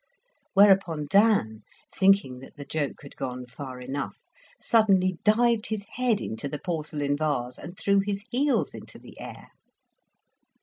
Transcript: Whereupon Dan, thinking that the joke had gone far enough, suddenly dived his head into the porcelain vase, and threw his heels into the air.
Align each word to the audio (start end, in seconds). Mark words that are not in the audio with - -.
Whereupon 0.55 1.05
Dan, 1.11 1.61
thinking 1.93 2.39
that 2.39 2.55
the 2.55 2.65
joke 2.65 3.03
had 3.03 3.15
gone 3.15 3.45
far 3.45 3.79
enough, 3.79 4.15
suddenly 4.59 5.19
dived 5.23 5.67
his 5.67 5.85
head 5.93 6.19
into 6.19 6.49
the 6.49 6.57
porcelain 6.57 7.15
vase, 7.15 7.59
and 7.59 7.77
threw 7.77 7.99
his 7.99 8.23
heels 8.31 8.73
into 8.73 8.97
the 8.97 9.19
air. 9.19 9.49